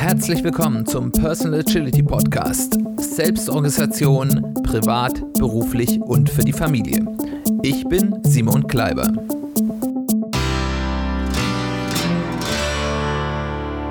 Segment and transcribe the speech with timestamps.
[0.00, 2.78] Herzlich willkommen zum Personal Agility Podcast.
[2.96, 7.04] Selbstorganisation, privat, beruflich und für die Familie.
[7.62, 9.12] Ich bin Simon Kleiber.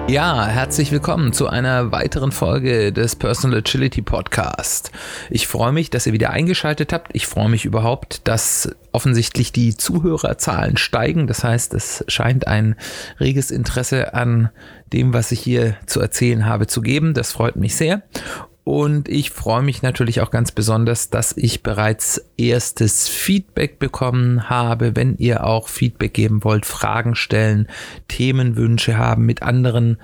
[0.10, 4.92] Ja, herzlich willkommen zu einer weiteren Folge des Personal Agility Podcast.
[5.30, 7.12] Ich freue mich, dass ihr wieder eingeschaltet habt.
[7.14, 11.28] Ich freue mich überhaupt, dass offensichtlich die Zuhörerzahlen steigen.
[11.28, 12.76] Das heißt, es scheint ein
[13.20, 14.50] reges Interesse an
[14.92, 17.14] dem, was ich hier zu erzählen habe, zu geben.
[17.14, 18.02] Das freut mich sehr.
[18.70, 24.96] Und ich freue mich natürlich auch ganz besonders, dass ich bereits erstes Feedback bekommen habe.
[24.96, 27.68] Wenn ihr auch Feedback geben wollt, Fragen stellen,
[28.08, 29.98] Themenwünsche haben, mit anderen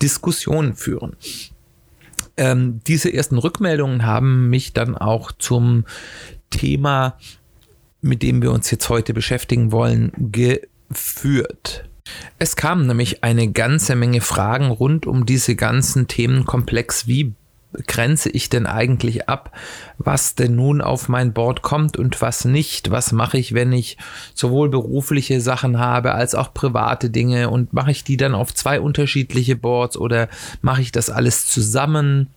[0.00, 1.16] Diskussionen führen.
[2.36, 5.84] Ähm, diese ersten Rückmeldungen haben mich dann auch zum
[6.50, 7.18] Thema,
[8.00, 11.88] mit dem wir uns jetzt heute beschäftigen wollen, geführt.
[12.38, 17.06] Es kamen nämlich eine ganze Menge Fragen rund um diese ganzen Themenkomplex.
[17.06, 17.34] Wie
[17.86, 19.52] grenze ich denn eigentlich ab,
[19.98, 22.90] was denn nun auf mein Board kommt und was nicht?
[22.90, 23.96] Was mache ich, wenn ich
[24.34, 28.80] sowohl berufliche Sachen habe als auch private Dinge und mache ich die dann auf zwei
[28.80, 30.28] unterschiedliche Boards oder
[30.62, 32.28] mache ich das alles zusammen?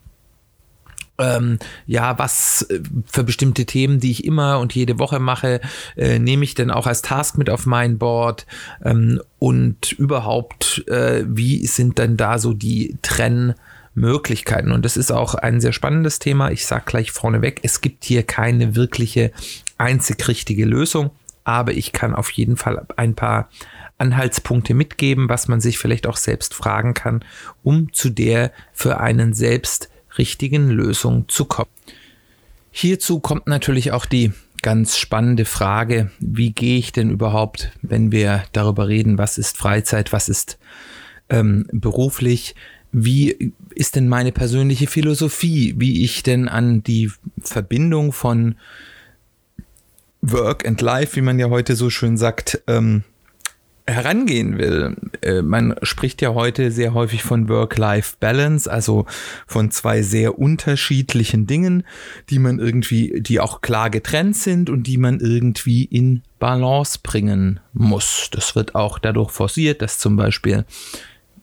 [1.19, 5.61] Ähm, ja, was äh, für bestimmte Themen, die ich immer und jede Woche mache,
[5.95, 8.45] äh, nehme ich denn auch als Task mit auf mein Board
[8.83, 13.55] ähm, und überhaupt, äh, wie sind denn da so die Trenn-
[13.97, 14.71] Möglichkeiten.
[14.71, 16.51] Und das ist auch ein sehr spannendes Thema.
[16.51, 19.31] Ich sage gleich vorneweg, es gibt hier keine wirkliche
[19.77, 21.09] einzig richtige Lösung,
[21.43, 23.49] aber ich kann auf jeden Fall ein paar
[23.97, 27.25] Anhaltspunkte mitgeben, was man sich vielleicht auch selbst fragen kann,
[27.63, 31.69] um zu der für einen selbst richtigen Lösung zu kommen.
[32.69, 34.31] Hierzu kommt natürlich auch die
[34.61, 40.13] ganz spannende Frage, wie gehe ich denn überhaupt, wenn wir darüber reden, was ist Freizeit,
[40.13, 40.59] was ist
[41.29, 42.53] ähm, beruflich,
[42.91, 47.11] wie ist denn meine persönliche Philosophie, wie ich denn an die
[47.41, 48.55] Verbindung von
[50.21, 53.03] Work and Life, wie man ja heute so schön sagt, ähm,
[53.87, 54.97] herangehen will.
[55.21, 59.05] Äh, man spricht ja heute sehr häufig von Work-Life-Balance, also
[59.45, 61.83] von zwei sehr unterschiedlichen Dingen,
[62.29, 67.61] die man irgendwie, die auch klar getrennt sind und die man irgendwie in Balance bringen
[67.71, 68.29] muss.
[68.31, 70.65] Das wird auch dadurch forciert, dass zum Beispiel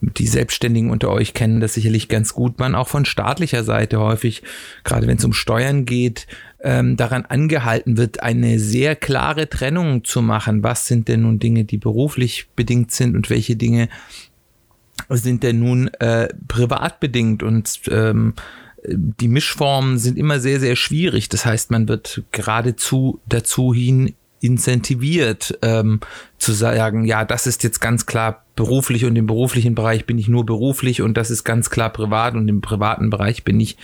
[0.01, 4.43] die Selbstständigen unter euch kennen das sicherlich ganz gut, man auch von staatlicher Seite häufig,
[4.85, 6.27] gerade wenn es um Steuern geht,
[6.63, 10.63] ähm, daran angehalten wird, eine sehr klare Trennung zu machen.
[10.63, 13.89] Was sind denn nun Dinge, die beruflich bedingt sind und welche Dinge
[15.09, 18.35] sind denn nun äh, privat bedingt und ähm,
[18.87, 21.29] die Mischformen sind immer sehr, sehr schwierig.
[21.29, 26.01] Das heißt, man wird geradezu dazu hin incentiviert, ähm,
[26.37, 30.29] zu sagen, ja, das ist jetzt ganz klar beruflich und im beruflichen Bereich bin ich
[30.29, 33.77] nur beruflich und das ist ganz klar privat und im privaten Bereich bin ich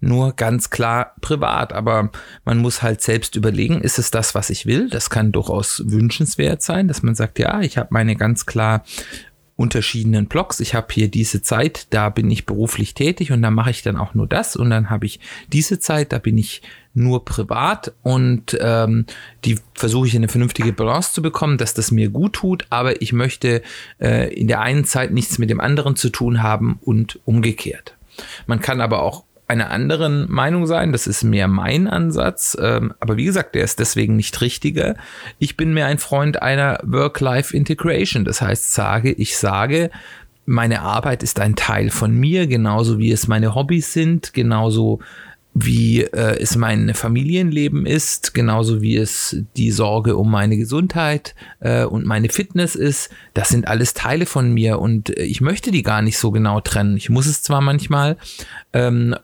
[0.00, 1.72] nur ganz klar privat.
[1.72, 2.10] Aber
[2.44, 4.88] man muss halt selbst überlegen, ist es das, was ich will?
[4.88, 8.84] Das kann durchaus wünschenswert sein, dass man sagt, ja, ich habe meine ganz klar
[9.56, 10.60] unterschiedenen Blogs.
[10.60, 13.96] Ich habe hier diese Zeit, da bin ich beruflich tätig und da mache ich dann
[13.96, 14.54] auch nur das.
[14.54, 15.18] Und dann habe ich
[15.52, 16.62] diese Zeit, da bin ich
[16.92, 19.06] nur privat und ähm,
[19.44, 23.12] die versuche ich eine vernünftige Balance zu bekommen, dass das mir gut tut, aber ich
[23.12, 23.62] möchte
[24.00, 27.96] äh, in der einen Zeit nichts mit dem anderen zu tun haben und umgekehrt.
[28.46, 30.92] Man kann aber auch einer anderen Meinung sein.
[30.92, 32.56] Das ist mehr mein Ansatz.
[32.60, 34.96] Ähm, aber wie gesagt, der ist deswegen nicht richtiger.
[35.38, 38.24] Ich bin mehr ein Freund einer Work-Life-Integration.
[38.24, 39.90] Das heißt, sage, ich sage,
[40.46, 45.00] meine Arbeit ist ein Teil von mir, genauso wie es meine Hobbys sind, genauso
[45.58, 51.84] wie äh, es mein Familienleben ist, genauso wie es die Sorge um meine Gesundheit äh,
[51.84, 53.08] und meine Fitness ist.
[53.32, 56.60] Das sind alles Teile von mir und äh, ich möchte die gar nicht so genau
[56.60, 56.98] trennen.
[56.98, 58.18] Ich muss es zwar manchmal,
[58.74, 59.14] ähm,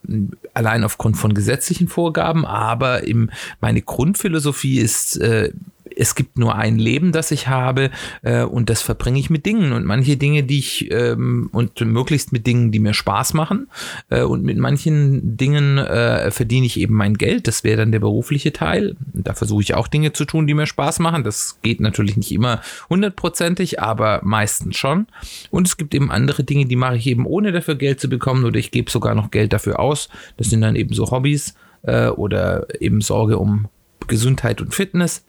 [0.55, 3.29] allein aufgrund von gesetzlichen Vorgaben, aber im,
[3.61, 5.53] meine Grundphilosophie ist, äh,
[5.97, 7.91] es gibt nur ein Leben, das ich habe
[8.23, 12.33] äh, und das verbringe ich mit Dingen und manche Dinge, die ich ähm, und möglichst
[12.33, 13.69] mit Dingen, die mir Spaß machen
[14.11, 17.47] äh, und mit manchen Dingen äh, verdiene ich eben mein Geld.
[17.49, 18.97] Das wäre dann der berufliche Teil.
[19.13, 21.25] Da versuche ich auch Dinge zu tun, die mir Spaß machen.
[21.25, 22.61] Das geht natürlich nicht immer
[22.91, 25.07] hundertprozentig, aber meistens schon.
[25.51, 28.45] Und es gibt eben andere Dinge, die mache ich eben ohne dafür Geld zu bekommen
[28.45, 30.09] oder ich gebe sogar noch Geld dafür aus.
[30.37, 33.69] Das sind dann eben so Hobbys äh, oder eben Sorge um
[34.09, 35.25] Gesundheit und Fitness.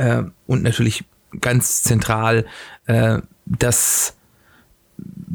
[0.00, 1.04] Äh, und natürlich
[1.40, 2.46] ganz zentral
[2.86, 4.16] äh, das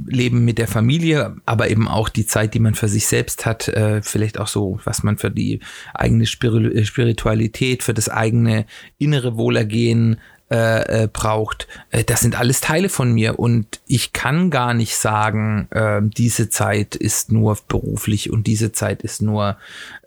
[0.08, 3.68] Leben mit der Familie, aber eben auch die Zeit, die man für sich selbst hat,
[3.68, 5.60] äh, vielleicht auch so, was man für die
[5.94, 8.66] eigene Spiritualität, für das eigene
[8.98, 10.20] innere Wohlergehen
[10.52, 11.68] äh, äh, braucht.
[11.90, 16.50] Äh, das sind alles Teile von mir und ich kann gar nicht sagen, äh, diese
[16.50, 19.58] Zeit ist nur beruflich und diese Zeit ist nur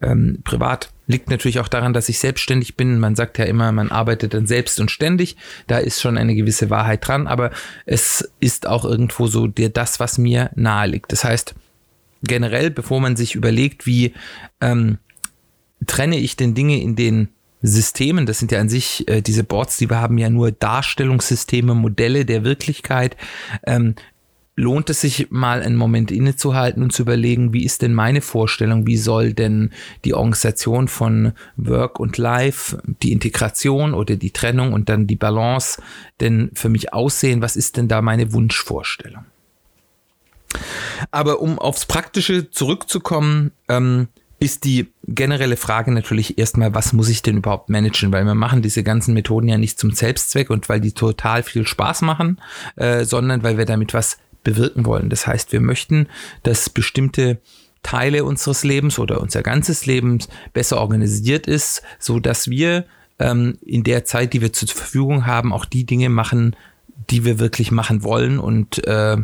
[0.01, 0.91] ähm, privat.
[1.11, 3.01] Liegt natürlich auch daran, dass ich selbstständig bin.
[3.01, 5.37] Man sagt ja immer, man arbeitet dann selbst und ständig.
[5.67, 7.51] Da ist schon eine gewisse Wahrheit dran, aber
[7.87, 11.11] es ist auch irgendwo so der, das, was mir nahe liegt.
[11.11, 11.55] Das heißt,
[12.23, 14.13] generell, bevor man sich überlegt, wie
[14.61, 14.99] ähm,
[15.87, 17.29] trenne ich denn Dinge in den
[17.63, 21.75] Systemen, das sind ja an sich, äh, diese Boards, die wir haben ja nur Darstellungssysteme,
[21.75, 23.17] Modelle der Wirklichkeit.
[23.67, 23.95] Ähm,
[24.59, 28.89] lohnt es sich mal einen Moment innezuhalten und zu überlegen, wie ist denn meine Vorstellung,
[28.89, 29.71] wie soll denn
[30.05, 35.81] die Organisation von Work und Life, die Integration oder die Trennung und dann die Balance
[36.19, 39.25] denn für mich aussehen, was ist denn da meine Wunschvorstellung?
[41.13, 44.09] Aber um aufs Praktische zurückzukommen, ähm,
[44.41, 48.13] ist die generelle Frage natürlich erstmal, was muss ich denn überhaupt managen?
[48.13, 51.67] Weil wir machen diese ganzen Methoden ja nicht zum Selbstzweck und weil die total viel
[51.67, 52.41] Spaß machen,
[52.77, 55.11] äh, sondern weil wir damit was bewirken wollen.
[55.11, 56.09] Das heißt, wir möchten,
[56.43, 57.41] dass bestimmte
[57.83, 62.85] Teile unseres Lebens oder unser ganzes Lebens besser organisiert ist, so dass wir
[63.19, 66.57] ähm, in der Zeit, die wir zur Verfügung haben, auch die Dinge machen,
[67.11, 69.17] die wir wirklich machen wollen und äh,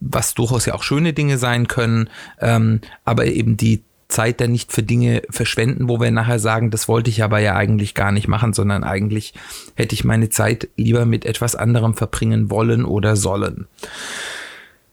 [0.00, 2.08] was durchaus ja auch schöne Dinge sein können,
[2.40, 3.82] ähm, aber eben die
[4.14, 7.56] Zeit dann nicht für Dinge verschwenden, wo wir nachher sagen, das wollte ich aber ja
[7.56, 9.34] eigentlich gar nicht machen, sondern eigentlich
[9.74, 13.66] hätte ich meine Zeit lieber mit etwas anderem verbringen wollen oder sollen.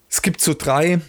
[0.10, 1.02] Es gibt so drei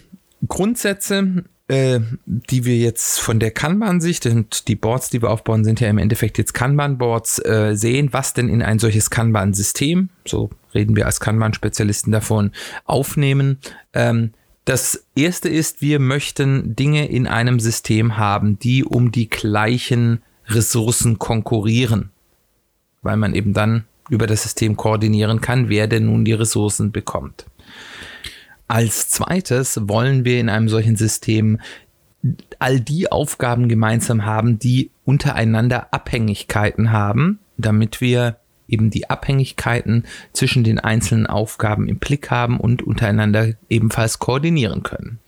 [0.47, 5.79] Grundsätze, äh, die wir jetzt von der Kanban-Sicht und die Boards, die wir aufbauen, sind
[5.79, 10.95] ja im Endeffekt jetzt Kanban-Boards, äh, sehen, was denn in ein solches Kanban-System, so reden
[10.95, 12.51] wir als Kanban-Spezialisten davon,
[12.85, 13.57] aufnehmen.
[13.93, 14.33] Ähm,
[14.65, 21.19] das erste ist, wir möchten Dinge in einem System haben, die um die gleichen Ressourcen
[21.19, 22.11] konkurrieren,
[23.01, 27.45] weil man eben dann über das System koordinieren kann, wer denn nun die Ressourcen bekommt.
[28.67, 31.59] Als zweites wollen wir in einem solchen System
[32.59, 38.37] all die Aufgaben gemeinsam haben, die untereinander Abhängigkeiten haben, damit wir
[38.73, 40.03] eben die Abhängigkeiten
[40.33, 45.19] zwischen den einzelnen Aufgaben im Blick haben und untereinander ebenfalls koordinieren können.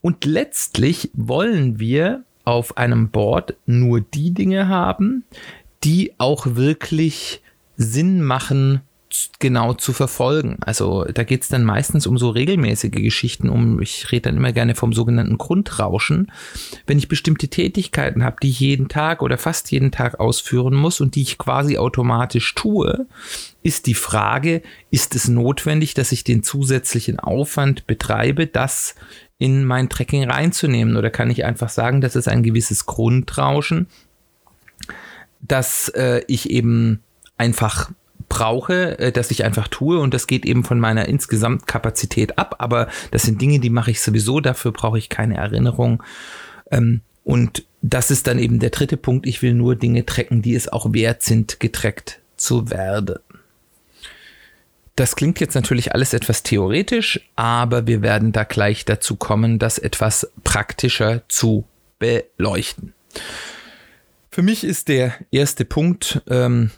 [0.00, 5.24] Und letztlich wollen wir auf einem Board nur die Dinge haben,
[5.82, 7.42] die auch wirklich
[7.76, 8.82] Sinn machen
[9.38, 10.58] genau zu verfolgen.
[10.60, 14.52] Also da geht es dann meistens um so regelmäßige Geschichten, um, ich rede dann immer
[14.52, 16.32] gerne vom sogenannten Grundrauschen.
[16.86, 21.00] Wenn ich bestimmte Tätigkeiten habe, die ich jeden Tag oder fast jeden Tag ausführen muss
[21.00, 23.06] und die ich quasi automatisch tue,
[23.62, 28.94] ist die Frage, ist es notwendig, dass ich den zusätzlichen Aufwand betreibe, das
[29.38, 30.96] in mein Tracking reinzunehmen?
[30.96, 33.88] Oder kann ich einfach sagen, das ist ein gewisses Grundrauschen,
[35.40, 37.02] dass äh, ich eben
[37.38, 37.90] einfach
[38.28, 42.88] brauche, äh, dass ich einfach tue und das geht eben von meiner Insgesamtkapazität ab, aber
[43.10, 46.02] das sind Dinge, die mache ich sowieso, dafür brauche ich keine Erinnerung.
[46.70, 50.54] Ähm, und das ist dann eben der dritte Punkt, ich will nur Dinge tracken, die
[50.54, 53.16] es auch wert sind, getrackt zu werden.
[54.96, 59.78] Das klingt jetzt natürlich alles etwas theoretisch, aber wir werden da gleich dazu kommen, das
[59.78, 61.66] etwas praktischer zu
[61.98, 62.94] beleuchten.
[64.30, 66.70] Für mich ist der erste Punkt, ähm,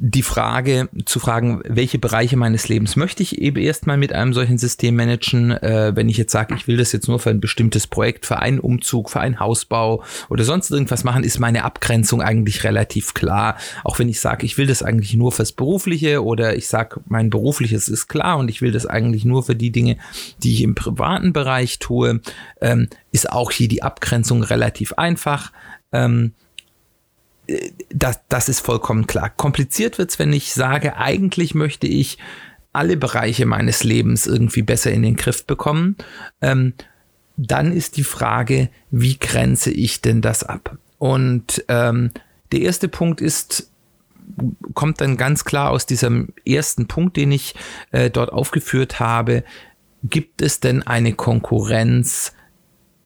[0.00, 4.58] die Frage zu fragen, welche Bereiche meines Lebens möchte ich eben erstmal mit einem solchen
[4.58, 7.86] System managen, äh, wenn ich jetzt sage, ich will das jetzt nur für ein bestimmtes
[7.86, 12.64] Projekt, für einen Umzug, für einen Hausbau oder sonst irgendwas machen, ist meine Abgrenzung eigentlich
[12.64, 13.56] relativ klar.
[13.82, 17.30] Auch wenn ich sage, ich will das eigentlich nur fürs Berufliche oder ich sage, mein
[17.30, 19.96] berufliches ist klar und ich will das eigentlich nur für die Dinge,
[20.42, 22.20] die ich im privaten Bereich tue,
[22.60, 25.52] ähm, ist auch hier die Abgrenzung relativ einfach.
[25.92, 26.32] Ähm,
[27.90, 29.30] das, das ist vollkommen klar.
[29.30, 32.18] Kompliziert wird's, wenn ich sage, eigentlich möchte ich
[32.72, 35.96] alle Bereiche meines Lebens irgendwie besser in den Griff bekommen.
[36.40, 36.74] Ähm,
[37.36, 40.76] dann ist die Frage, wie grenze ich denn das ab?
[40.98, 42.10] Und ähm,
[42.52, 43.70] der erste Punkt ist,
[44.74, 47.54] kommt dann ganz klar aus diesem ersten Punkt, den ich
[47.92, 49.44] äh, dort aufgeführt habe.
[50.02, 52.32] Gibt es denn eine Konkurrenz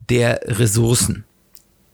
[0.09, 1.25] der Ressourcen?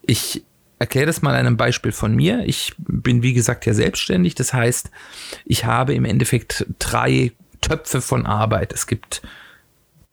[0.03, 0.45] Ich
[0.79, 2.45] erkläre das mal einem Beispiel von mir.
[2.47, 4.35] Ich bin, wie gesagt, ja selbstständig.
[4.35, 4.91] Das heißt,
[5.45, 8.73] ich habe im Endeffekt drei Töpfe von Arbeit.
[8.73, 9.23] Es gibt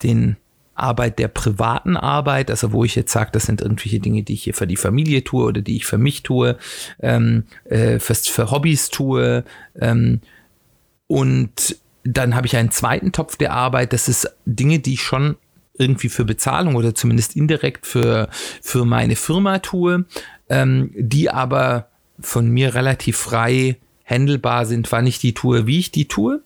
[0.04, 0.38] den
[0.76, 4.44] Arbeit der privaten Arbeit, also wo ich jetzt sage, das sind irgendwelche Dinge, die ich
[4.44, 6.58] hier für die Familie tue oder die ich für mich tue,
[7.00, 9.46] ähm, äh, für, für Hobbys tue.
[9.80, 10.20] Ähm,
[11.08, 13.94] und dann habe ich einen zweiten Topf der Arbeit.
[13.94, 15.38] Das ist Dinge, die ich schon
[15.78, 18.30] irgendwie für Bezahlung oder zumindest indirekt für,
[18.62, 20.06] für meine Firma tue,
[20.50, 21.90] ähm, die aber
[22.20, 26.42] von mir relativ frei handelbar sind, wann ich die tue, wie ich die tue.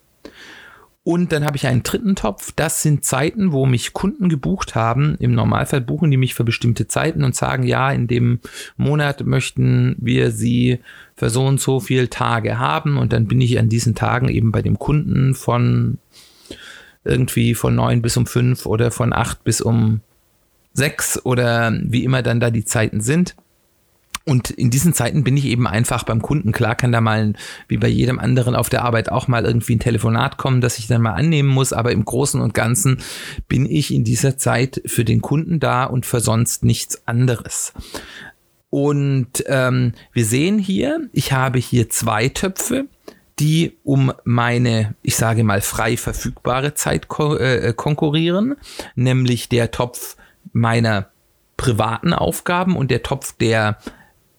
[1.04, 2.52] Und dann habe ich einen dritten Topf.
[2.56, 5.16] Das sind Zeiten, wo mich Kunden gebucht haben.
[5.20, 8.40] Im Normalfall buchen die mich für bestimmte Zeiten und sagen, ja, in dem
[8.78, 10.80] Monat möchten wir sie
[11.16, 12.98] für so und so viele Tage haben.
[12.98, 15.98] Und dann bin ich an diesen Tagen eben bei dem Kunden von
[17.10, 20.02] irgendwie von neun bis um fünf oder von acht bis um
[20.74, 23.36] sechs oder wie immer dann da die Zeiten sind.
[24.26, 26.52] Und in diesen Zeiten bin ich eben einfach beim Kunden.
[26.52, 27.34] Klar kann da mal,
[27.68, 30.86] wie bei jedem anderen auf der Arbeit, auch mal irgendwie ein Telefonat kommen, das ich
[30.86, 31.74] dann mal annehmen muss.
[31.74, 33.00] Aber im Großen und Ganzen
[33.48, 37.74] bin ich in dieser Zeit für den Kunden da und für sonst nichts anderes.
[38.70, 42.86] Und ähm, wir sehen hier, ich habe hier zwei Töpfe,
[43.40, 48.56] die um meine, ich sage mal, frei verfügbare Zeit ko äh, konkurrieren,
[48.96, 50.18] nämlich der Topf
[50.52, 51.10] meiner
[51.58, 53.78] privaten Aufgaben und der Topf der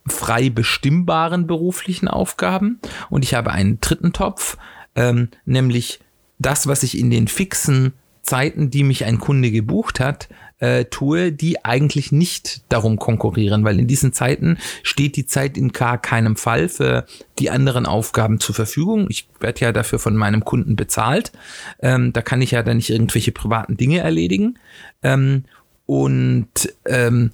[0.07, 2.81] frei bestimmbaren beruflichen Aufgaben.
[3.11, 4.57] Und ich habe einen dritten Topf,
[4.95, 6.01] ähm, nämlich
[6.39, 7.93] das, was ich in den fixen
[8.23, 10.29] Zeiten, die mich ein Kunde gebucht hat,
[10.61, 15.73] äh, tue, die eigentlich nicht darum konkurrieren, weil in diesen Zeiten steht die Zeit in
[15.73, 17.07] gar keinem Fall für
[17.39, 19.07] die anderen Aufgaben zur Verfügung.
[19.09, 21.33] Ich werde ja dafür von meinem Kunden bezahlt.
[21.81, 24.59] Ähm, da kann ich ja dann nicht irgendwelche privaten Dinge erledigen.
[25.03, 25.45] Ähm,
[25.87, 27.31] und ähm,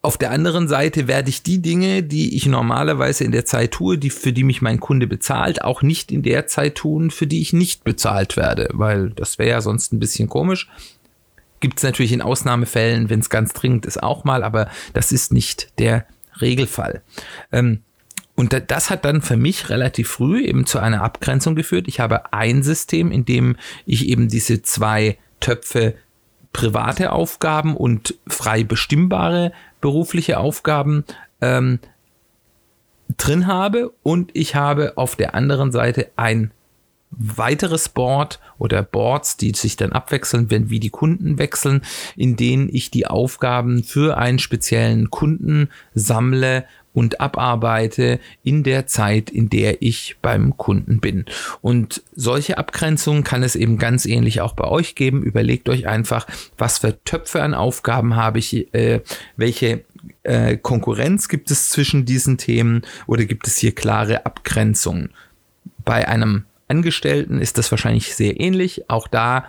[0.00, 3.98] auf der anderen Seite werde ich die Dinge, die ich normalerweise in der Zeit tue,
[3.98, 7.40] die, für die mich mein Kunde bezahlt, auch nicht in der Zeit tun, für die
[7.40, 10.68] ich nicht bezahlt werde, weil das wäre ja sonst ein bisschen komisch.
[11.60, 15.32] Gibt es natürlich in Ausnahmefällen, wenn es ganz dringend ist, auch mal, aber das ist
[15.32, 16.06] nicht der
[16.40, 17.02] Regelfall.
[17.52, 17.82] Ähm,
[18.34, 21.88] und das hat dann für mich relativ früh eben zu einer Abgrenzung geführt.
[21.88, 25.94] Ich habe ein System, in dem ich eben diese zwei Töpfe
[26.52, 31.04] private Aufgaben und frei bestimmbare berufliche Aufgaben
[31.40, 31.80] ähm,
[33.16, 36.52] drin habe und ich habe auf der anderen Seite ein
[37.10, 41.82] weiteres Board oder Boards, die sich dann abwechseln, wenn wie die Kunden wechseln,
[42.16, 46.64] in denen ich die Aufgaben für einen speziellen Kunden sammle
[46.98, 51.26] und abarbeite in der Zeit, in der ich beim Kunden bin.
[51.60, 55.22] Und solche Abgrenzungen kann es eben ganz ähnlich auch bei euch geben.
[55.22, 59.00] Überlegt euch einfach, was für Töpfe an Aufgaben habe ich, äh,
[59.36, 59.84] welche
[60.24, 65.10] äh, Konkurrenz gibt es zwischen diesen Themen oder gibt es hier klare Abgrenzungen?
[65.84, 68.88] Bei einem Angestellten ist das wahrscheinlich sehr ähnlich.
[68.88, 69.46] Auch da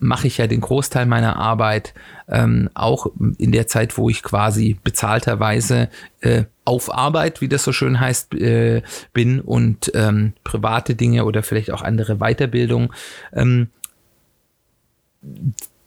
[0.00, 1.94] mache ich ja den Großteil meiner Arbeit
[2.28, 3.06] ähm, auch
[3.38, 5.88] in der Zeit, wo ich quasi bezahlterweise
[6.20, 11.42] äh, auf Arbeit, wie das so schön heißt, äh, bin und ähm, private Dinge oder
[11.42, 12.92] vielleicht auch andere Weiterbildung.
[13.32, 13.68] Ähm,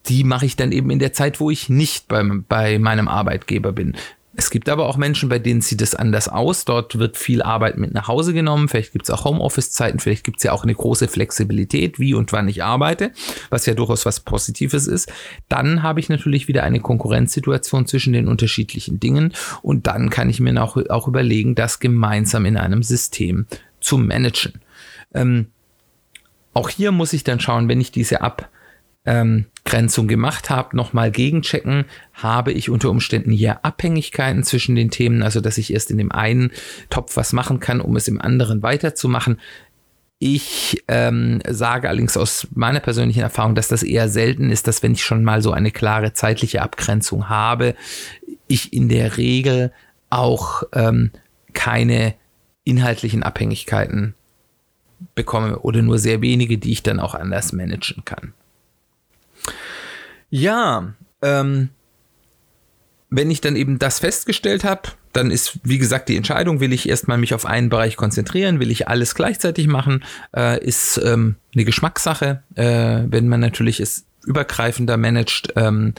[0.07, 3.71] die mache ich dann eben in der Zeit, wo ich nicht beim, bei meinem Arbeitgeber
[3.71, 3.95] bin.
[4.41, 6.65] Es gibt aber auch Menschen, bei denen sieht es anders aus.
[6.65, 8.69] Dort wird viel Arbeit mit nach Hause genommen.
[8.69, 9.99] Vielleicht gibt es auch Homeoffice-Zeiten.
[9.99, 13.11] Vielleicht gibt es ja auch eine große Flexibilität, wie und wann ich arbeite,
[13.51, 15.13] was ja durchaus was Positives ist.
[15.47, 19.31] Dann habe ich natürlich wieder eine Konkurrenzsituation zwischen den unterschiedlichen Dingen.
[19.61, 23.45] Und dann kann ich mir auch, auch überlegen, das gemeinsam in einem System
[23.79, 24.53] zu managen.
[25.13, 25.51] Ähm,
[26.55, 28.49] auch hier muss ich dann schauen, wenn ich diese Ab-
[29.05, 35.23] ähm, Grenzung gemacht habe, nochmal gegenchecken, habe ich unter Umständen hier Abhängigkeiten zwischen den Themen,
[35.23, 36.51] also dass ich erst in dem einen
[36.89, 39.39] Topf was machen kann, um es im anderen weiterzumachen.
[40.19, 44.91] Ich ähm, sage allerdings aus meiner persönlichen Erfahrung, dass das eher selten ist, dass wenn
[44.91, 47.73] ich schon mal so eine klare zeitliche Abgrenzung habe,
[48.47, 49.71] ich in der Regel
[50.09, 51.11] auch ähm,
[51.53, 52.13] keine
[52.65, 54.15] inhaltlichen Abhängigkeiten
[55.15, 58.33] bekomme oder nur sehr wenige, die ich dann auch anders managen kann.
[60.31, 61.69] Ja, ähm,
[63.09, 66.87] wenn ich dann eben das festgestellt habe, dann ist, wie gesagt, die Entscheidung, will ich
[66.87, 71.65] erstmal mich auf einen Bereich konzentrieren, will ich alles gleichzeitig machen, äh, ist ähm, eine
[71.65, 72.41] Geschmackssache.
[72.55, 75.93] Äh, wenn man natürlich es übergreifender managt, ähm,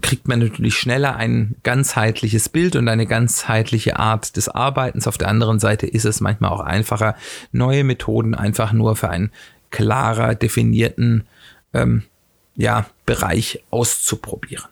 [0.00, 5.06] kriegt man natürlich schneller ein ganzheitliches Bild und eine ganzheitliche Art des Arbeitens.
[5.06, 7.16] Auf der anderen Seite ist es manchmal auch einfacher,
[7.52, 9.30] neue Methoden einfach nur für einen
[9.70, 11.24] klarer definierten
[11.74, 12.04] ähm,
[12.56, 14.66] ja, Bereich auszuprobieren.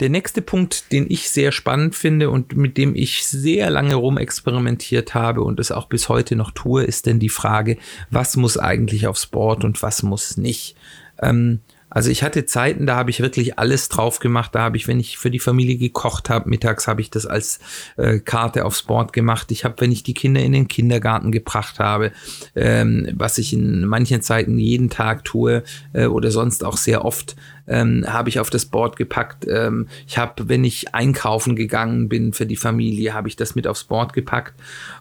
[0.00, 5.14] Der nächste Punkt, den ich sehr spannend finde und mit dem ich sehr lange rumexperimentiert
[5.14, 7.78] habe und es auch bis heute noch tue, ist denn die Frage,
[8.10, 10.76] was muss eigentlich aufs Board und was muss nicht.
[11.20, 11.60] Ähm,
[11.90, 14.54] Also ich hatte Zeiten, da habe ich wirklich alles drauf gemacht.
[14.54, 17.60] Da habe ich, wenn ich für die Familie gekocht habe, mittags habe ich das als
[17.96, 19.50] äh, Karte aufs Board gemacht.
[19.50, 22.12] Ich habe, wenn ich die Kinder in den Kindergarten gebracht habe,
[22.54, 27.36] ähm, was ich in manchen Zeiten jeden Tag tue äh, oder sonst auch sehr oft,
[27.66, 29.46] ähm, habe ich auf das Board gepackt.
[29.48, 33.66] Ähm, ich habe, wenn ich einkaufen gegangen bin für die Familie, habe ich das mit
[33.66, 34.54] aufs Board gepackt.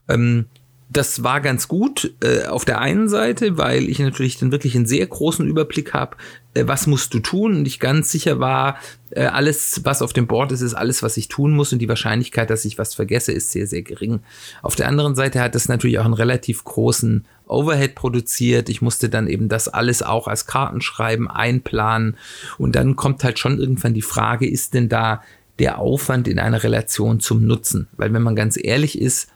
[0.08, 0.46] Ähm,
[0.90, 4.86] das war ganz gut äh, auf der einen Seite, weil ich natürlich dann wirklich einen
[4.86, 6.16] sehr großen Überblick habe,
[6.54, 8.78] äh, was musst du tun und ich ganz sicher war,
[9.10, 11.90] äh, alles, was auf dem Board ist, ist alles, was ich tun muss und die
[11.90, 14.22] Wahrscheinlichkeit, dass ich was vergesse, ist sehr, sehr gering.
[14.62, 18.70] Auf der anderen Seite hat es natürlich auch einen relativ großen Overhead produziert.
[18.70, 22.16] Ich musste dann eben das alles auch als Kartenschreiben einplanen
[22.58, 25.22] und dann kommt halt schon irgendwann die Frage, ist denn da
[25.60, 27.88] der Aufwand in einer Relation zum Nutzen?
[27.98, 29.28] Weil wenn man ganz ehrlich ist,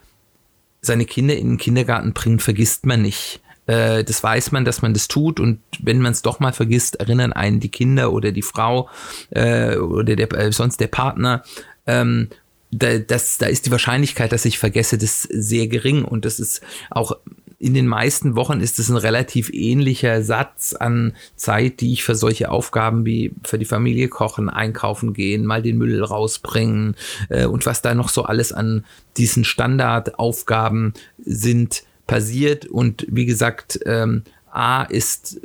[0.82, 3.40] seine Kinder in den Kindergarten bringen, vergisst man nicht.
[3.66, 6.96] Äh, das weiß man, dass man das tut und wenn man es doch mal vergisst,
[6.96, 8.88] erinnern einen die Kinder oder die Frau
[9.30, 11.44] äh, oder der, äh, sonst der Partner.
[11.86, 12.28] Ähm,
[12.72, 16.62] da, das, da ist die Wahrscheinlichkeit, dass ich vergesse, das sehr gering und das ist
[16.90, 17.16] auch
[17.62, 22.16] in den meisten Wochen ist es ein relativ ähnlicher Satz an Zeit, die ich für
[22.16, 26.96] solche Aufgaben wie für die Familie kochen, einkaufen gehen, mal den Müll rausbringen
[27.28, 28.84] äh, und was da noch so alles an
[29.16, 32.66] diesen Standardaufgaben sind passiert.
[32.66, 35.40] Und wie gesagt, ähm, A ist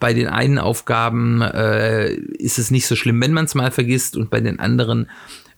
[0.00, 4.16] bei den einen Aufgaben äh, ist es nicht so schlimm, wenn man es mal vergisst
[4.16, 5.08] und bei den anderen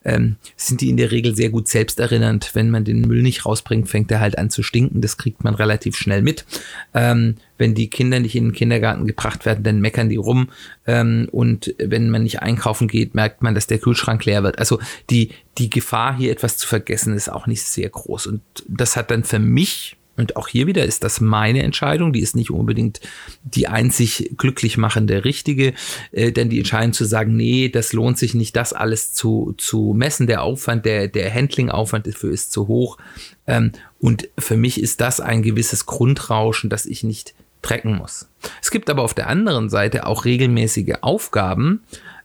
[0.06, 2.52] ähm, sind die in der Regel sehr gut selbsterinnernd.
[2.54, 5.00] Wenn man den Müll nicht rausbringt, fängt er halt an zu stinken.
[5.00, 6.46] Das kriegt man relativ schnell mit.
[6.94, 10.48] Ähm, wenn die Kinder nicht in den Kindergarten gebracht werden, dann meckern die rum.
[10.86, 14.60] Ähm, und wenn man nicht einkaufen geht, merkt man, dass der Kühlschrank leer wird.
[14.60, 14.78] Also
[15.10, 18.28] die, die Gefahr, hier etwas zu vergessen, ist auch nicht sehr groß.
[18.28, 22.20] Und das hat dann für mich und auch hier wieder ist das meine Entscheidung, die
[22.20, 23.00] ist nicht unbedingt
[23.44, 25.74] die einzig glücklich machende richtige,
[26.12, 29.94] äh, denn die Entscheidung zu sagen, nee, das lohnt sich nicht, das alles zu, zu
[29.94, 32.98] messen, der Aufwand, der, der Handling-Aufwand dafür ist zu hoch.
[33.46, 38.28] Ähm, und für mich ist das ein gewisses Grundrauschen, das ich nicht trecken muss.
[38.62, 41.82] Es gibt aber auf der anderen Seite auch regelmäßige Aufgaben,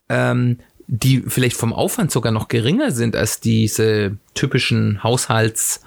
[0.07, 5.81] ähm, die vielleicht vom Aufwand sogar noch geringer sind als diese typischen Haushalts-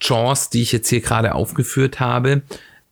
[0.00, 2.42] Chance, die ich jetzt hier gerade aufgeführt habe,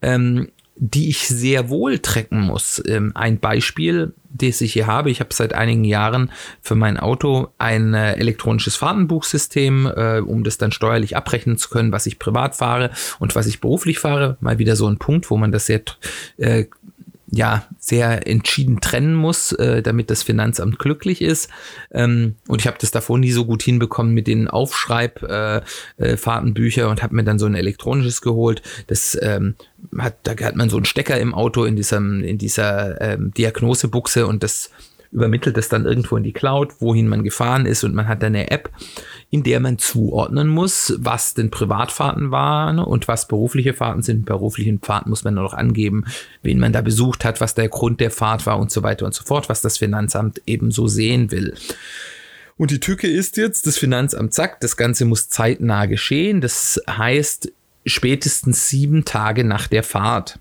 [0.03, 0.49] ähm,
[0.81, 2.81] die ich sehr wohl trecken muss.
[2.87, 6.31] Ähm, ein Beispiel, das ich hier habe, ich habe seit einigen Jahren
[6.63, 11.93] für mein Auto ein äh, elektronisches Fahrtenbuchsystem, äh, um das dann steuerlich abrechnen zu können,
[11.93, 14.37] was ich privat fahre und was ich beruflich fahre.
[14.41, 15.81] Mal wieder so ein Punkt, wo man das sehr
[16.37, 16.67] äh,
[17.31, 21.49] ja sehr entschieden trennen muss, äh, damit das Finanzamt glücklich ist.
[21.93, 26.89] Ähm, und ich habe das davor nie so gut hinbekommen mit den Aufschreibfahrtenbücher äh, äh,
[26.89, 28.63] und habe mir dann so ein elektronisches geholt.
[28.87, 29.57] Das ähm,
[29.99, 34.27] hat, da hat man so einen Stecker im Auto in diesem in dieser ähm, Diagnosebuchse
[34.27, 34.71] und das
[35.11, 38.35] übermittelt es dann irgendwo in die Cloud, wohin man gefahren ist und man hat dann
[38.35, 38.71] eine App,
[39.31, 44.27] in der man zuordnen muss, was denn Privatfahrten waren und was berufliche Fahrten sind.
[44.27, 46.05] Beruflichen Fahrten muss man nur noch angeben,
[46.43, 49.15] wen man da besucht hat, was der Grund der Fahrt war und so weiter und
[49.15, 51.55] so fort, was das Finanzamt eben so sehen will.
[52.57, 56.41] Und die Tücke ist jetzt, das Finanzamt sagt, das Ganze muss zeitnah geschehen.
[56.41, 57.53] Das heißt
[57.87, 60.39] spätestens sieben Tage nach der Fahrt.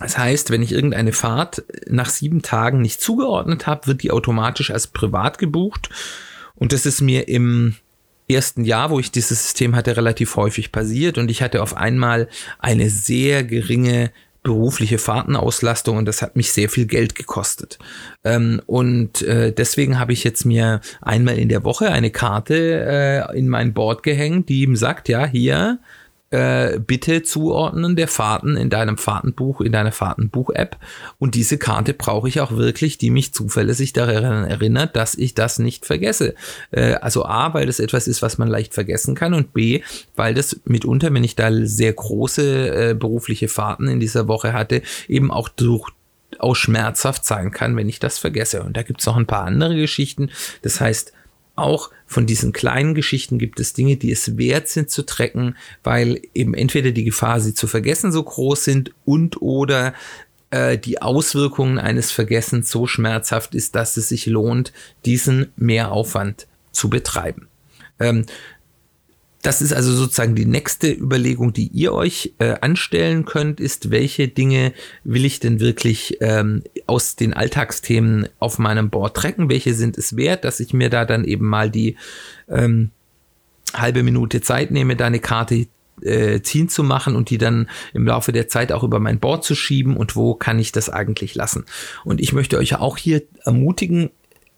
[0.00, 4.70] Das heißt, wenn ich irgendeine Fahrt nach sieben Tagen nicht zugeordnet habe, wird die automatisch
[4.70, 5.88] als privat gebucht.
[6.54, 7.76] Und das ist mir im
[8.28, 11.18] ersten Jahr, wo ich dieses System hatte, relativ häufig passiert.
[11.18, 14.10] Und ich hatte auf einmal eine sehr geringe
[14.42, 17.78] berufliche Fahrtenauslastung und das hat mich sehr viel Geld gekostet.
[18.24, 23.38] Ähm, und äh, deswegen habe ich jetzt mir einmal in der Woche eine Karte äh,
[23.38, 25.80] in mein Board gehängt, die ihm sagt, ja, hier
[26.30, 30.76] äh, bitte zuordnen der Fahrten in deinem Fahrtenbuch, in deiner Fahrtenbuch-App.
[31.18, 35.58] Und diese Karte brauche ich auch wirklich, die mich zuverlässig daran erinnert, dass ich das
[35.58, 36.34] nicht vergesse.
[36.70, 39.82] Äh, also A, weil das etwas ist, was man leicht vergessen kann und B,
[40.16, 44.82] weil das mitunter, wenn ich da sehr große äh, berufliche Fahrten in dieser Woche hatte,
[45.08, 45.90] eben auch durch
[46.38, 48.62] auch schmerzhaft sein kann, wenn ich das vergesse.
[48.62, 50.30] Und da gibt es noch ein paar andere Geschichten.
[50.62, 51.12] Das heißt,
[51.58, 56.20] auch von diesen kleinen Geschichten gibt es Dinge, die es wert sind zu trecken, weil
[56.34, 59.94] eben entweder die Gefahr, sie zu vergessen, so groß sind und oder
[60.50, 64.72] äh, die Auswirkungen eines Vergessens so schmerzhaft ist, dass es sich lohnt,
[65.04, 67.48] diesen Mehraufwand zu betreiben.
[68.00, 68.24] Ähm,
[69.42, 74.26] das ist also sozusagen die nächste Überlegung, die ihr euch äh, anstellen könnt, ist, welche
[74.26, 74.72] Dinge
[75.04, 79.48] will ich denn wirklich ähm, aus den Alltagsthemen auf meinem Board trecken?
[79.48, 81.96] Welche sind es wert, dass ich mir da dann eben mal die
[82.48, 82.90] ähm,
[83.72, 85.66] halbe Minute Zeit nehme, da eine Karte
[86.02, 89.44] äh, ziehen zu machen und die dann im Laufe der Zeit auch über mein Board
[89.44, 91.64] zu schieben und wo kann ich das eigentlich lassen.
[92.04, 94.10] Und ich möchte euch auch hier ermutigen,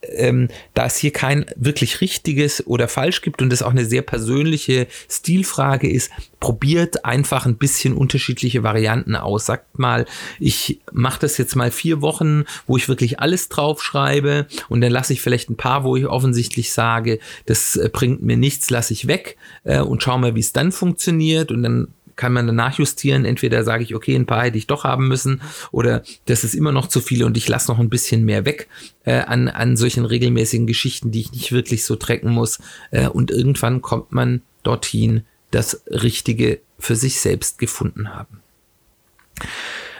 [0.02, 4.02] ähm, da es hier kein wirklich richtiges oder falsch gibt und es auch eine sehr
[4.02, 6.10] persönliche Stilfrage ist,
[6.40, 9.46] probiert einfach ein bisschen unterschiedliche Varianten aus.
[9.46, 10.06] Sagt mal,
[10.38, 15.12] ich mache das jetzt mal vier Wochen, wo ich wirklich alles draufschreibe und dann lasse
[15.12, 19.06] ich vielleicht ein paar, wo ich offensichtlich sage, das äh, bringt mir nichts, lasse ich
[19.06, 21.88] weg äh, und schau mal, wie es dann funktioniert und dann
[22.20, 23.24] kann man danach justieren.
[23.24, 25.40] Entweder sage ich, okay, ein paar hätte ich doch haben müssen
[25.72, 28.68] oder das ist immer noch zu viel und ich lasse noch ein bisschen mehr weg
[29.04, 32.58] äh, an, an solchen regelmäßigen Geschichten, die ich nicht wirklich so trecken muss.
[32.90, 38.42] Äh, und irgendwann kommt man dorthin, das Richtige für sich selbst gefunden haben.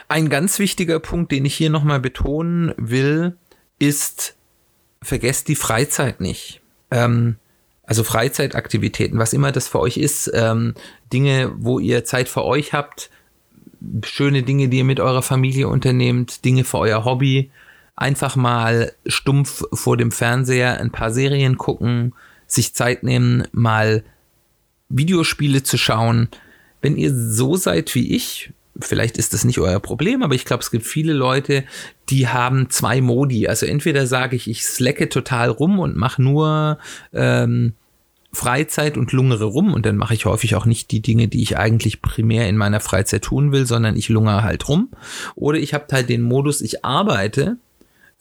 [0.07, 3.35] Ein ganz wichtiger Punkt, den ich hier nochmal betonen will,
[3.79, 4.35] ist,
[5.01, 6.61] vergesst die Freizeit nicht.
[6.91, 7.37] Ähm,
[7.91, 10.75] also Freizeitaktivitäten, was immer das für euch ist, ähm,
[11.11, 13.09] Dinge, wo ihr Zeit für euch habt,
[14.05, 17.51] schöne Dinge, die ihr mit eurer Familie unternehmt, Dinge für euer Hobby,
[17.97, 22.13] einfach mal stumpf vor dem Fernseher ein paar Serien gucken,
[22.47, 24.05] sich Zeit nehmen, mal
[24.87, 26.29] Videospiele zu schauen.
[26.79, 30.63] Wenn ihr so seid wie ich, vielleicht ist das nicht euer Problem, aber ich glaube,
[30.63, 31.65] es gibt viele Leute,
[32.07, 33.49] die haben zwei Modi.
[33.49, 36.77] Also entweder sage ich, ich slacke total rum und mache nur
[37.11, 37.73] ähm,
[38.33, 41.57] Freizeit und lungere rum und dann mache ich häufig auch nicht die Dinge, die ich
[41.57, 44.89] eigentlich primär in meiner Freizeit tun will, sondern ich lungere halt rum.
[45.35, 47.57] Oder ich habe halt den Modus, ich arbeite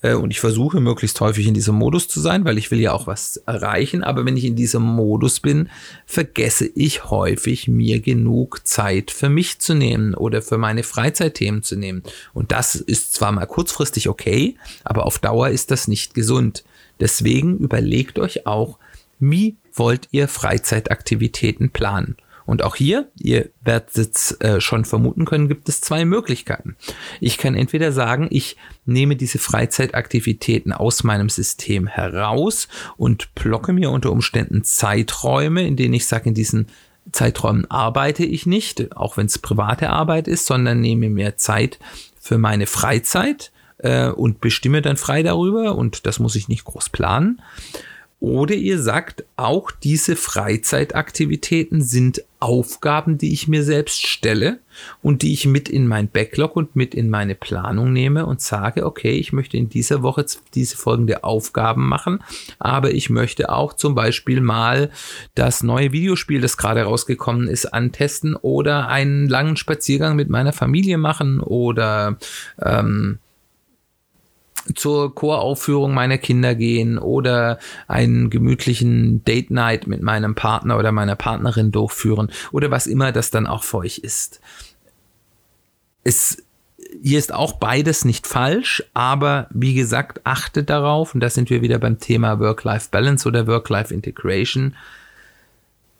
[0.02, 2.92] äh, und ich versuche möglichst häufig in diesem Modus zu sein, weil ich will ja
[2.92, 4.02] auch was erreichen.
[4.02, 5.68] Aber wenn ich in diesem Modus bin,
[6.06, 11.76] vergesse ich häufig, mir genug Zeit für mich zu nehmen oder für meine Freizeitthemen zu
[11.76, 12.02] nehmen.
[12.32, 16.64] Und das ist zwar mal kurzfristig okay, aber auf Dauer ist das nicht gesund.
[16.98, 18.78] Deswegen überlegt euch auch,
[19.20, 22.16] wie wollt ihr Freizeitaktivitäten planen?
[22.46, 26.76] Und auch hier, ihr werdet es äh, schon vermuten können, gibt es zwei Möglichkeiten.
[27.20, 33.90] Ich kann entweder sagen, ich nehme diese Freizeitaktivitäten aus meinem System heraus und blocke mir
[33.90, 36.66] unter Umständen Zeiträume, in denen ich sage, in diesen
[37.12, 41.78] Zeiträumen arbeite ich nicht, auch wenn es private Arbeit ist, sondern nehme mir Zeit
[42.20, 46.90] für meine Freizeit äh, und bestimme dann frei darüber und das muss ich nicht groß
[46.90, 47.40] planen.
[48.20, 54.58] Oder ihr sagt, auch diese Freizeitaktivitäten sind Aufgaben, die ich mir selbst stelle
[55.02, 58.84] und die ich mit in mein Backlog und mit in meine Planung nehme und sage,
[58.84, 62.22] okay, ich möchte in dieser Woche diese folgende Aufgaben machen,
[62.58, 64.90] aber ich möchte auch zum Beispiel mal
[65.34, 70.98] das neue Videospiel, das gerade rausgekommen ist, antesten oder einen langen Spaziergang mit meiner Familie
[70.98, 72.18] machen oder
[72.60, 73.18] ähm,
[74.74, 81.16] zur Choraufführung meiner Kinder gehen oder einen gemütlichen Date Night mit meinem Partner oder meiner
[81.16, 84.40] Partnerin durchführen oder was immer das dann auch für euch ist.
[86.04, 86.42] Es
[87.02, 91.62] hier ist auch beides nicht falsch, aber wie gesagt, achtet darauf, und da sind wir
[91.62, 94.74] wieder beim Thema Work-Life-Balance oder Work-Life-Integration,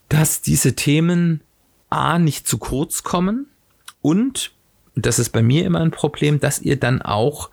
[0.08, 1.42] dass diese Themen
[1.90, 3.46] A nicht zu kurz kommen
[4.02, 4.52] und,
[4.96, 7.50] das ist bei mir immer ein Problem, dass ihr dann auch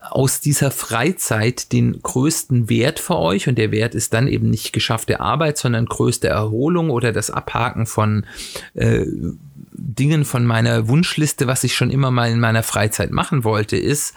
[0.00, 4.72] aus dieser Freizeit den größten Wert für euch und der Wert ist dann eben nicht
[4.72, 8.24] geschaffte Arbeit, sondern größte Erholung oder das Abhaken von
[8.74, 9.04] äh,
[9.72, 14.14] Dingen von meiner Wunschliste, was ich schon immer mal in meiner Freizeit machen wollte, ist,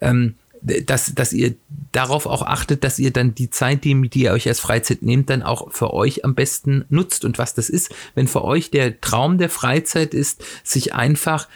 [0.00, 1.54] ähm, dass, dass ihr
[1.92, 5.28] darauf auch achtet, dass ihr dann die Zeit, die, die ihr euch als Freizeit nehmt,
[5.28, 7.24] dann auch für euch am besten nutzt.
[7.24, 11.48] Und was das ist, wenn für euch der Traum der Freizeit ist, sich einfach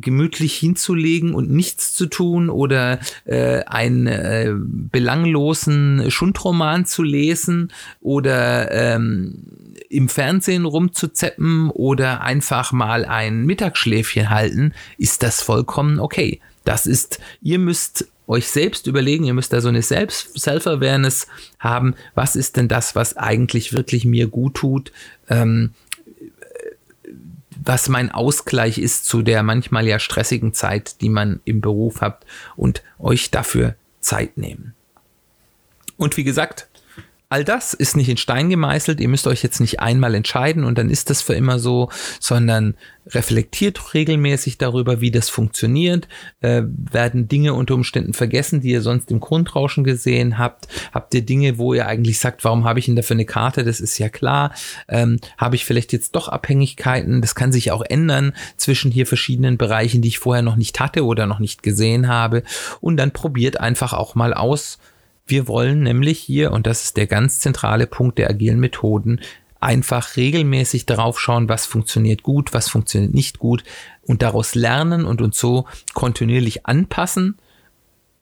[0.00, 8.70] gemütlich hinzulegen und nichts zu tun oder äh, einen äh, belanglosen Schundroman zu lesen oder
[8.70, 9.44] ähm,
[9.88, 16.40] im Fernsehen rumzuzeppen oder einfach mal ein Mittagsschläfchen halten, ist das vollkommen okay.
[16.64, 21.26] Das ist, ihr müsst euch selbst überlegen, ihr müsst da so eine Self-Awareness
[21.58, 24.92] haben, was ist denn das, was eigentlich wirklich mir gut tut,
[25.28, 25.72] ähm,
[27.62, 32.24] was mein Ausgleich ist zu der manchmal ja stressigen Zeit, die man im Beruf hat
[32.56, 34.74] und euch dafür Zeit nehmen.
[35.96, 36.68] Und wie gesagt,
[37.30, 39.00] all das ist nicht in Stein gemeißelt.
[39.00, 41.88] Ihr müsst euch jetzt nicht einmal entscheiden und dann ist das für immer so,
[42.18, 42.74] sondern
[43.06, 46.08] reflektiert regelmäßig darüber, wie das funktioniert.
[46.40, 50.66] Äh, werden Dinge unter Umständen vergessen, die ihr sonst im Grundrauschen gesehen habt?
[50.92, 53.62] Habt ihr Dinge, wo ihr eigentlich sagt, warum habe ich denn dafür eine Karte?
[53.62, 54.52] Das ist ja klar.
[54.88, 57.20] Ähm, habe ich vielleicht jetzt doch Abhängigkeiten?
[57.20, 61.04] Das kann sich auch ändern zwischen hier verschiedenen Bereichen, die ich vorher noch nicht hatte
[61.04, 62.42] oder noch nicht gesehen habe.
[62.80, 64.80] Und dann probiert einfach auch mal aus,
[65.30, 69.20] wir wollen nämlich hier, und das ist der ganz zentrale Punkt der agilen Methoden,
[69.60, 73.62] einfach regelmäßig darauf schauen, was funktioniert gut, was funktioniert nicht gut
[74.02, 77.36] und daraus lernen und uns so kontinuierlich anpassen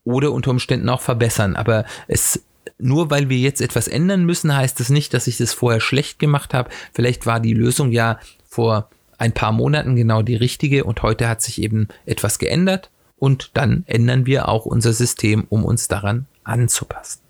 [0.04, 1.54] oder unter Umständen auch verbessern.
[1.54, 2.42] Aber es
[2.78, 6.18] nur weil wir jetzt etwas ändern müssen, heißt das nicht, dass ich das vorher schlecht
[6.18, 6.70] gemacht habe.
[6.92, 11.42] Vielleicht war die Lösung ja vor ein paar Monaten genau die richtige und heute hat
[11.42, 17.20] sich eben etwas geändert und dann ändern wir auch unser System, um uns daran anzupassen.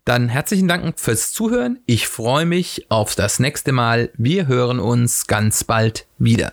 [0.06, 1.80] Dann herzlichen Dank fürs Zuhören.
[1.88, 4.12] Ich freue mich auf das nächste Mal.
[4.18, 6.52] Wir hören uns ganz bald wieder.